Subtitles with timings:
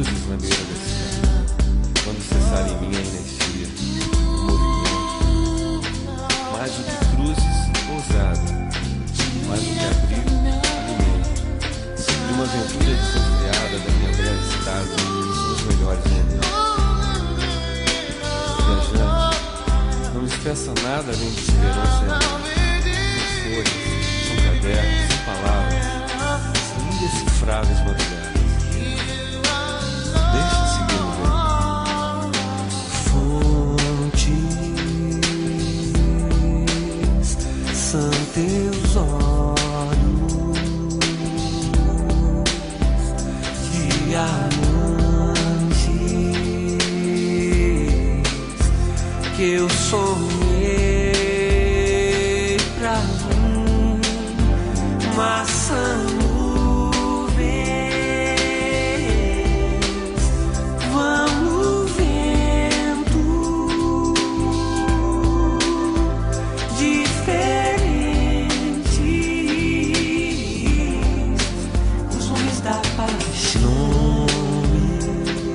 [0.00, 1.52] cruzes na beira da estrada,
[2.04, 3.68] quando cessarem minha energia,
[4.12, 5.90] o movimento.
[6.52, 7.56] Mais do que cruzes,
[7.92, 8.48] ousada,
[9.46, 10.32] mais do que abrigo,
[10.88, 11.40] alimento.
[11.96, 14.94] De uma aventura desenfreada da minha breve estada
[15.48, 16.48] nos melhores momentos.
[18.64, 19.40] Viajante,
[20.14, 22.00] não me peça nada além de esperança.
[22.00, 23.76] São folhas,
[24.26, 25.09] são cadernos,
[38.40, 40.32] teus olhos
[43.70, 45.80] de amantes
[49.36, 50.86] que eu sonhei
[52.78, 52.96] pra
[53.44, 54.00] mim,
[55.16, 55.50] mas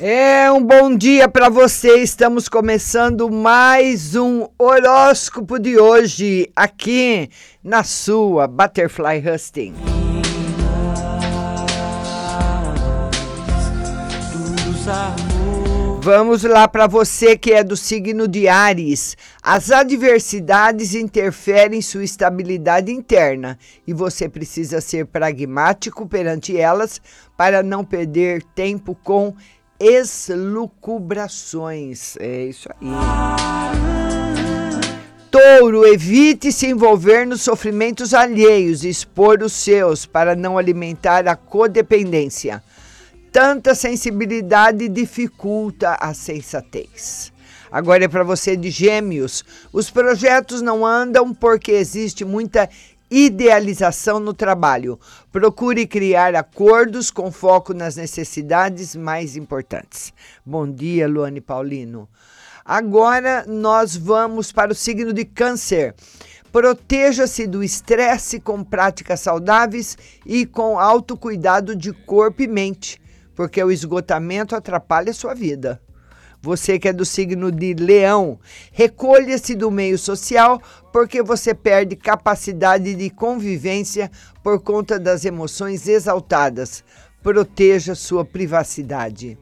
[0.00, 1.96] É um bom dia para você.
[1.96, 7.28] Estamos começando mais um horóscopo de hoje aqui
[7.64, 9.74] na sua Butterfly Husting.
[16.00, 19.16] Vamos lá para você que é do signo de Ares.
[19.42, 27.00] As adversidades interferem em sua estabilidade interna e você precisa ser pragmático perante elas
[27.36, 29.34] para não perder tempo com
[29.80, 32.16] eslucubrações.
[32.18, 32.76] É isso aí.
[35.30, 41.36] Touro, evite se envolver nos sofrimentos alheios e expor os seus para não alimentar a
[41.36, 42.62] codependência.
[43.30, 47.30] Tanta sensibilidade dificulta a sensatez.
[47.70, 49.44] Agora é para você de Gêmeos.
[49.70, 52.70] Os projetos não andam porque existe muita
[53.10, 54.98] idealização no trabalho.
[55.32, 60.12] Procure criar acordos com foco nas necessidades mais importantes.
[60.44, 62.08] Bom dia, Luane Paulino.
[62.64, 65.94] Agora nós vamos para o signo de Câncer.
[66.52, 73.00] Proteja-se do estresse com práticas saudáveis e com autocuidado de corpo e mente,
[73.34, 75.80] porque o esgotamento atrapalha a sua vida.
[76.40, 78.38] Você que é do signo de Leão,
[78.70, 80.62] recolha-se do meio social
[80.92, 84.08] porque você perde capacidade de convivência
[84.42, 86.84] por conta das emoções exaltadas.
[87.22, 89.36] Proteja sua privacidade.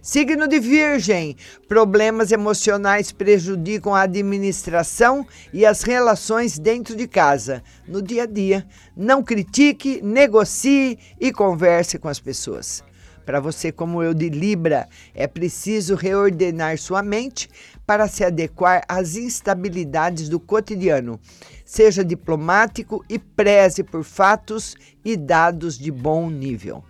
[0.00, 8.00] Signo de Virgem: problemas emocionais prejudicam a administração e as relações dentro de casa, no
[8.00, 8.64] dia a dia.
[8.96, 12.84] Não critique, negocie e converse com as pessoas.
[13.28, 17.46] Para você, como eu de Libra, é preciso reordenar sua mente
[17.86, 21.20] para se adequar às instabilidades do cotidiano.
[21.62, 24.74] Seja diplomático e preze por fatos
[25.04, 26.82] e dados de bom nível.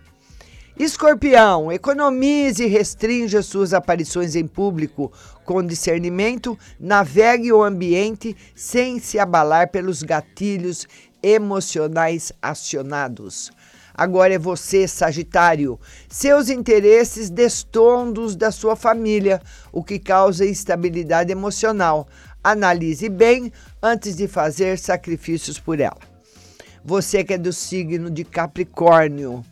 [0.77, 5.11] Escorpião, economize e restrinja suas aparições em público
[5.43, 10.87] com discernimento, navegue o ambiente sem se abalar pelos gatilhos
[11.21, 13.51] emocionais acionados.
[13.99, 15.77] Agora é você, Sagitário.
[16.07, 19.41] Seus interesses destoam dos da sua família,
[19.73, 22.07] o que causa instabilidade emocional.
[22.41, 23.51] Analise bem
[23.83, 25.97] antes de fazer sacrifícios por ela.
[26.81, 29.43] Você que é do signo de Capricórnio.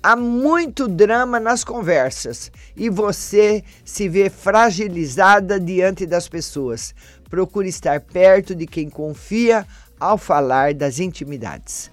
[0.00, 6.94] Há muito drama nas conversas e você se vê fragilizada diante das pessoas.
[7.28, 9.66] Procure estar perto de quem confia
[9.98, 11.90] ao falar das intimidades.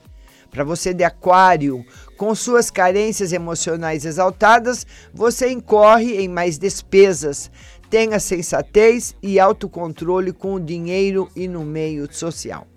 [0.49, 1.85] Para você de Aquário,
[2.17, 7.51] com suas carências emocionais exaltadas, você incorre em mais despesas.
[7.89, 12.67] Tenha sensatez e autocontrole com o dinheiro e no meio social.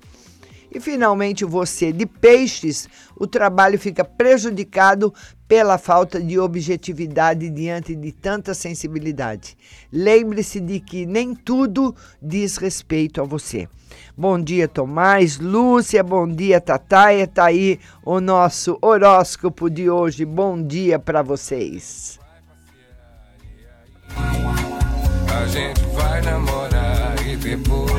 [0.72, 5.12] E finalmente, você de peixes, o trabalho fica prejudicado
[5.48, 9.56] pela falta de objetividade diante de tanta sensibilidade.
[9.92, 13.68] Lembre-se de que nem tudo diz respeito a você.
[14.16, 17.26] Bom dia, Tomás, Lúcia, bom dia, Tataia.
[17.26, 20.24] Tá aí o nosso horóscopo de hoje.
[20.24, 22.20] Bom dia para vocês.
[24.16, 27.90] A gente vai namorar e depois